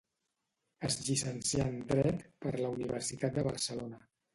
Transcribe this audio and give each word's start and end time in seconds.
Es 0.89 0.97
llicencià 1.09 1.69
en 1.75 1.79
dret 1.95 2.27
per 2.47 2.59
la 2.59 2.77
Universitat 2.81 3.41
de 3.41 3.51
Barcelona. 3.55 4.07